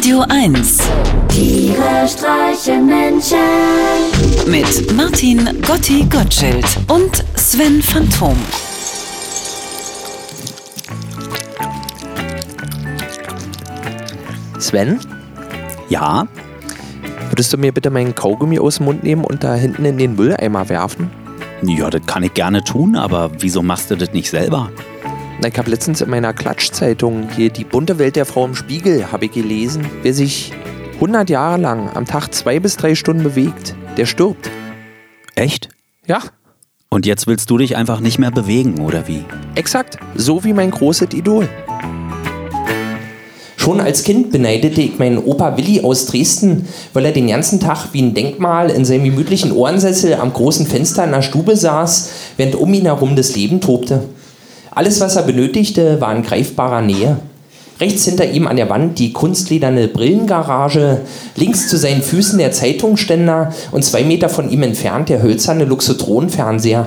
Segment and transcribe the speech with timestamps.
[0.00, 0.78] Radio 1
[1.28, 3.36] Tiere streichen Menschen.
[4.46, 8.34] mit Martin Gotti Gottschild und Sven Phantom.
[14.58, 15.00] Sven,
[15.90, 16.26] Ja,
[17.28, 20.16] würdest du mir bitte meinen Kaugummi aus dem Mund nehmen und da hinten in den
[20.16, 21.10] Mülleimer werfen?
[21.62, 24.70] ja, das kann ich gerne tun, aber wieso machst du das nicht selber?
[25.42, 29.10] Na, ich habe letztens in meiner Klatschzeitung hier die bunte Welt der Frau im Spiegel
[29.10, 29.86] habe ich gelesen.
[30.02, 30.52] Wer sich
[30.94, 34.50] 100 Jahre lang am Tag zwei bis drei Stunden bewegt, der stirbt.
[35.34, 35.70] Echt?
[36.06, 36.20] Ja,
[36.90, 39.24] Und jetzt willst du dich einfach nicht mehr bewegen, oder wie?
[39.54, 39.98] exakt.
[40.14, 41.48] So wie mein großes Idol.
[43.56, 47.88] Schon als Kind beneidete ich meinen Opa Willi aus Dresden, weil er den ganzen Tag
[47.92, 52.56] wie ein Denkmal in seinem gemütlichen Ohrensessel am großen Fenster in der Stube saß, während
[52.56, 54.02] um ihn herum das Leben tobte.
[54.72, 57.16] Alles, was er benötigte, war in greifbarer Nähe.
[57.80, 61.00] Rechts hinter ihm an der Wand die kunstlederne Brillengarage,
[61.34, 66.86] links zu seinen Füßen der Zeitungsständer und zwei Meter von ihm entfernt der hölzerne Luxotron-Fernseher.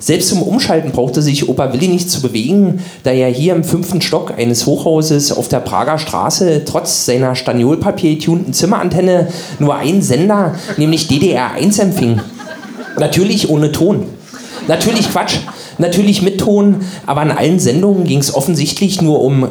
[0.00, 4.02] Selbst zum Umschalten brauchte sich Opa Willi nicht zu bewegen, da er hier im fünften
[4.02, 9.28] Stock eines Hochhauses auf der Prager Straße trotz seiner Staniolpapier-tunten Zimmerantenne
[9.60, 12.20] nur einen Sender, nämlich DDR1 empfing.
[12.98, 14.06] Natürlich ohne Ton.
[14.66, 15.38] Natürlich Quatsch.
[15.78, 19.48] Natürlich mit Ton, aber an allen Sendungen ging es offensichtlich nur um.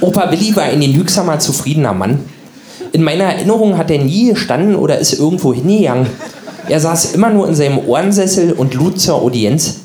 [0.00, 2.20] Opa Willi war ein genügsamer, zufriedener Mann.
[2.92, 6.06] In meiner Erinnerung hat er nie gestanden oder ist irgendwo hingegangen.
[6.68, 9.80] Er saß immer nur in seinem Ohrensessel und lud zur Audienz.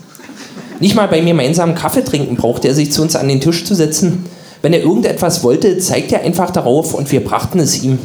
[0.80, 3.76] Nicht mal beim gemeinsamen Kaffee trinken brauchte er sich zu uns an den Tisch zu
[3.76, 4.26] setzen.
[4.62, 8.00] Wenn er irgendetwas wollte, zeigte er einfach darauf und wir brachten es ihm.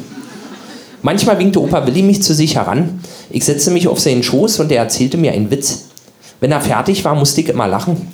[1.03, 3.01] Manchmal winkte Opa Willi mich zu sich heran.
[3.31, 5.87] Ich setzte mich auf seinen Schoß und er erzählte mir einen Witz.
[6.41, 8.09] Wenn er fertig war, musste ich immer lachen.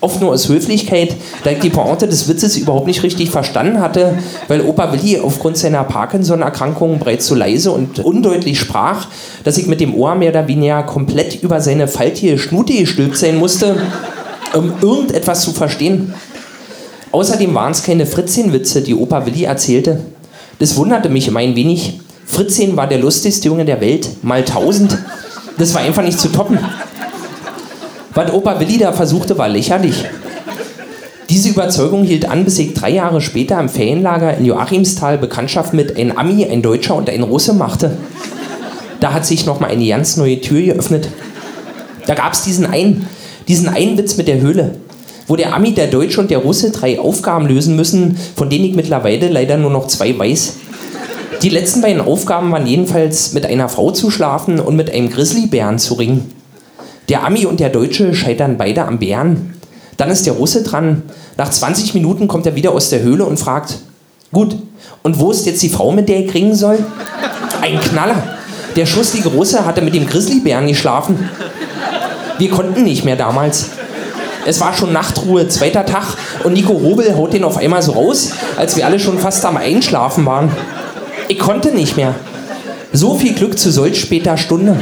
[0.00, 4.18] Oft nur aus Höflichkeit, da ich die Pointe des Witzes überhaupt nicht richtig verstanden hatte,
[4.46, 9.08] weil Opa Willi aufgrund seiner Parkinson-Erkrankung bereits so leise und undeutlich sprach,
[9.44, 13.38] dass ich mit dem Ohr mehr oder weniger komplett über seine faltige Schnute gestülpt sein
[13.38, 13.80] musste,
[14.52, 16.12] um irgendetwas zu verstehen.
[17.12, 20.00] Außerdem waren es keine Fritzchen-Witze, die Opa Willi erzählte.
[20.58, 22.00] Das wunderte mich immer ein wenig.
[22.26, 24.98] Fritzchen war der lustigste Junge der Welt, mal tausend.
[25.58, 26.58] Das war einfach nicht zu toppen.
[28.14, 30.04] Was Opa Willi da versuchte, war lächerlich.
[31.28, 35.96] Diese Überzeugung hielt an, bis ich drei Jahre später im Ferienlager in Joachimsthal Bekanntschaft mit
[35.96, 37.96] ein Ami, ein Deutscher und ein Russe machte.
[39.00, 41.08] Da hat sich nochmal eine ganz neue Tür geöffnet.
[42.06, 43.08] Da gab es diesen einen,
[43.48, 44.76] diesen einen Witz mit der Höhle,
[45.26, 48.74] wo der Ami, der Deutsche und der Russe drei Aufgaben lösen müssen, von denen ich
[48.74, 50.54] mittlerweile leider nur noch zwei weiß.
[51.46, 55.78] Die letzten beiden Aufgaben waren jedenfalls mit einer Frau zu schlafen und mit einem Grizzlybären
[55.78, 56.34] zu ringen.
[57.08, 59.54] Der Ami und der Deutsche scheitern beide am Bären.
[59.96, 61.04] Dann ist der Russe dran.
[61.36, 63.78] Nach 20 Minuten kommt er wieder aus der Höhle und fragt:
[64.32, 64.56] Gut,
[65.04, 66.84] und wo ist jetzt die Frau, mit der ich ringen soll?
[67.62, 68.20] Ein Knaller.
[68.74, 71.30] Der schusslige Russe hatte mit dem Grizzlybären geschlafen.
[72.38, 73.70] Wir konnten nicht mehr damals.
[74.46, 78.32] Es war schon Nachtruhe, zweiter Tag, und Nico Hobel haut den auf einmal so raus,
[78.56, 80.50] als wir alle schon fast am Einschlafen waren.
[81.28, 82.14] Ich konnte nicht mehr.
[82.92, 84.76] So viel Glück zu solch später Stunde.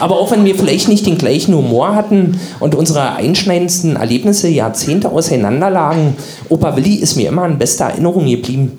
[0.00, 5.10] Aber auch wenn wir vielleicht nicht den gleichen Humor hatten und unsere einschneidendsten Erlebnisse Jahrzehnte
[5.10, 6.16] auseinanderlagen,
[6.48, 8.78] Opa Willi ist mir immer in bester Erinnerung geblieben.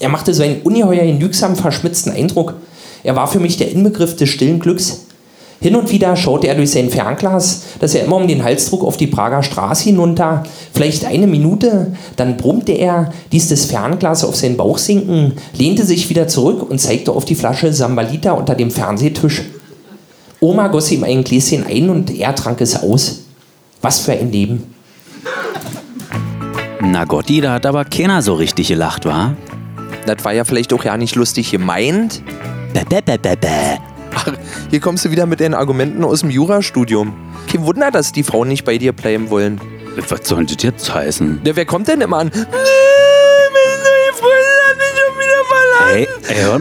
[0.00, 2.54] Er machte so einen ungeheuer genügsam verschmitzten Eindruck.
[3.04, 5.05] Er war für mich der Inbegriff des stillen Glücks.
[5.60, 8.84] Hin und wieder schaute er durch sein Fernglas, das er immer um den Hals trug,
[8.84, 10.42] auf die Prager Straße hinunter.
[10.72, 16.10] Vielleicht eine Minute, dann brummte er, ließ das Fernglas auf seinen Bauch sinken, lehnte sich
[16.10, 19.42] wieder zurück und zeigte auf die Flasche Sambalita unter dem Fernsehtisch.
[20.40, 23.22] Oma goss ihm ein Gläschen ein und er trank es aus.
[23.80, 24.74] Was für ein Leben.
[26.82, 29.34] Na Gotti, da hat aber keiner so richtig gelacht, wa?
[30.06, 32.22] Das war ja vielleicht auch ja nicht lustig gemeint.
[32.74, 33.78] Bäh, bäh, bäh, bäh, bäh.
[34.18, 34.32] Ach,
[34.70, 37.12] hier kommst du wieder mit deinen Argumenten aus dem Jurastudium.
[37.52, 39.60] Kein Wunder, dass die Frauen nicht bei dir bleiben wollen.
[40.08, 41.42] Was soll das jetzt heißen?
[41.44, 42.30] Ja, wer kommt denn immer an?
[42.34, 45.96] Nee, meine neue Freundin hat mich schon wieder verlassen.
[45.96, 46.60] Ey, ey hör,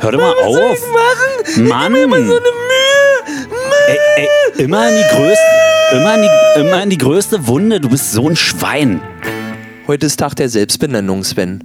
[0.00, 0.76] hör doch mal Was soll auf.
[0.76, 1.68] ich machen?
[1.68, 1.94] Mann.
[1.94, 3.58] Ich immer so eine Mühe.
[3.88, 7.80] Ey, ey, immer in die größte, immer in die, immer in die größte Wunde.
[7.80, 9.00] Du bist so ein Schwein.
[9.86, 11.64] Heute ist Tag der Selbstbenennung, Sven.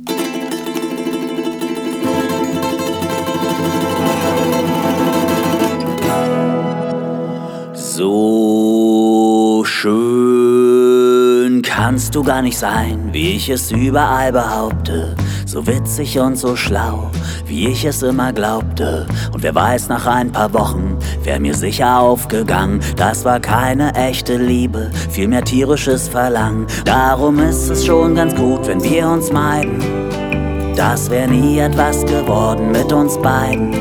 [11.96, 15.16] Kannst du gar nicht sein, wie ich es überall behaupte.
[15.46, 17.10] so witzig und so schlau,
[17.46, 19.08] wie ich es immer glaubte.
[19.32, 24.36] Und wer weiß, nach ein paar Wochen wär mir sicher aufgegangen, das war keine echte
[24.36, 26.68] Liebe, vielmehr tierisches Verlangen.
[26.84, 29.80] Darum ist es schon ganz gut, wenn wir uns meiden.
[30.76, 33.72] Das wär nie etwas geworden mit uns beiden.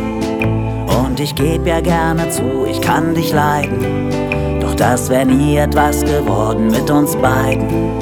[0.86, 4.43] Und ich geb ja gerne zu, ich kann dich leiden.
[4.74, 7.92] Doch das wär nie etwas geworden mit uns beiden.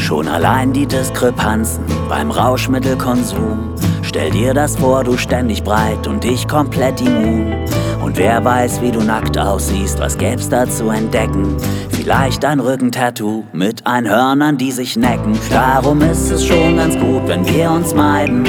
[0.00, 3.74] Schon allein die Diskrepanzen beim Rauschmittelkonsum.
[4.02, 7.54] Stell dir das vor, du ständig breit und ich komplett immun.
[8.02, 11.56] Und wer weiß, wie du nackt aussiehst, was gäb's da zu entdecken?
[11.90, 15.38] Vielleicht ein Rückentattoo mit Einhörnern, die sich necken.
[15.48, 18.44] Darum ist es schon ganz gut, wenn wir uns meiden.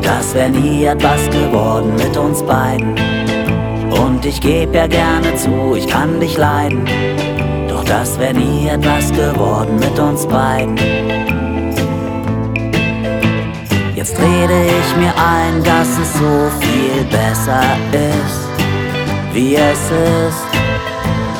[0.00, 3.23] Das wär nie etwas geworden mit uns beiden.
[4.02, 6.84] Und ich geb ja gerne zu, ich kann dich leiden.
[7.68, 10.76] Doch das wär nie etwas geworden mit uns beiden.
[13.94, 17.62] Jetzt rede ich mir ein, dass es so viel besser
[17.92, 18.48] ist,
[19.32, 19.80] wie es
[20.28, 20.44] ist.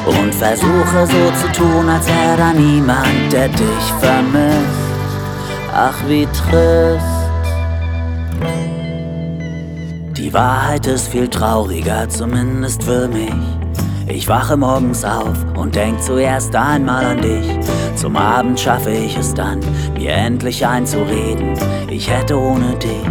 [0.07, 4.85] Und versuche so zu tun, als wäre da niemand, der dich vermisst.
[5.75, 7.14] Ach, wie trist.
[10.17, 13.35] Die Wahrheit ist viel trauriger, zumindest für mich.
[14.07, 17.47] Ich wache morgens auf und denk zuerst einmal an dich.
[17.97, 19.59] Zum Abend schaffe ich es dann,
[19.99, 21.55] mir endlich einzureden.
[21.91, 23.05] Ich hätte ohne dich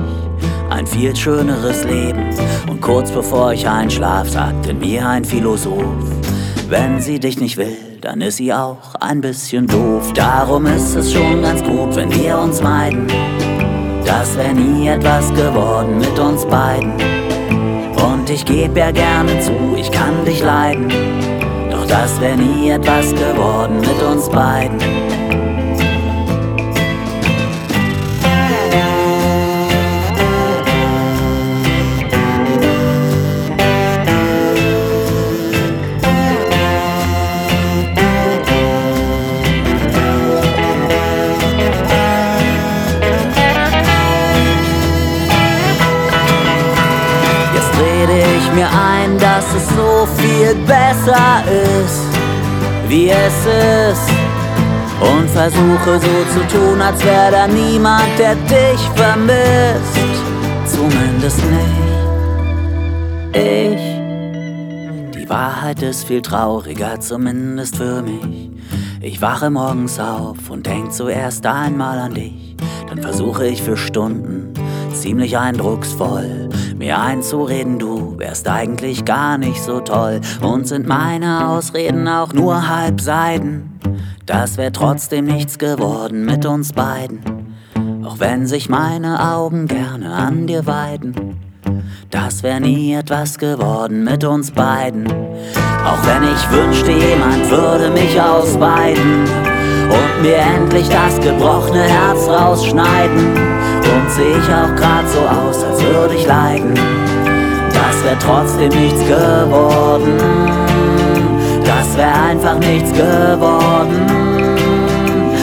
[0.70, 2.30] ein viel schöneres Leben.
[2.70, 5.84] Und kurz bevor ich einschlaf, sagte mir ein Philosoph,
[6.70, 10.14] wenn sie dich nicht will, dann ist sie auch ein bisschen doof.
[10.14, 13.08] Darum ist es schon ganz gut, wenn wir uns meiden.
[14.06, 16.94] Das wär nie etwas geworden mit uns beiden.
[17.96, 20.90] Und ich geb ja gerne zu, ich kann dich leiden.
[21.72, 24.80] Doch das wär nie etwas geworden mit uns beiden.
[48.54, 51.44] Mir ein, dass es so viel besser
[51.84, 52.08] ist,
[52.88, 53.46] wie es
[53.92, 54.10] ist.
[55.00, 59.98] Und versuche so zu tun, als wäre da niemand, der dich vermisst.
[60.66, 61.94] Zumindest nicht
[63.36, 63.82] ich.
[65.16, 68.52] Die Wahrheit ist viel trauriger, zumindest für mich.
[69.02, 72.56] Ich wache morgens auf und denk zuerst einmal an dich.
[72.88, 74.54] Dann versuche ich für Stunden,
[74.94, 76.50] ziemlich eindrucksvoll,
[76.84, 80.20] mir einzureden, du wärst eigentlich gar nicht so toll.
[80.42, 83.80] Und sind meine Ausreden auch nur Halbseiden?
[84.26, 87.22] Das wär trotzdem nichts geworden mit uns beiden.
[88.04, 91.40] Auch wenn sich meine Augen gerne an dir weiden.
[92.10, 95.08] Das wär nie etwas geworden mit uns beiden.
[95.86, 99.53] Auch wenn ich wünschte, jemand würde mich ausweiden
[99.94, 103.36] und mir endlich das gebrochene Herz rausschneiden.
[103.94, 106.74] Und seh ich auch grad so aus, als würde ich leiden.
[106.74, 110.18] Das wär trotzdem nichts geworden.
[111.64, 114.08] Das wär einfach nichts geworden.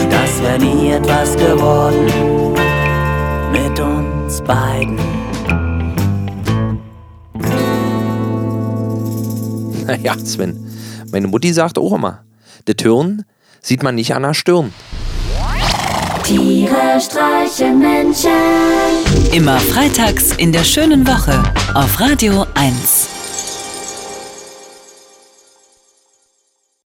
[0.09, 2.07] Das wär nie etwas geworden
[3.51, 4.97] mit uns beiden.
[10.01, 10.57] Ja, Sven.
[11.11, 12.23] Meine Mutti sagt auch immer,
[12.65, 13.25] der Türen
[13.61, 14.73] sieht man nicht an der Stirn.
[16.23, 18.31] Tiere streichen Menschen.
[19.33, 23.20] Immer freitags in der schönen Woche auf Radio 1.